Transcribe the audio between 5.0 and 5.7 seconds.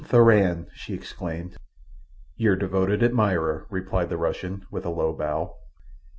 bow.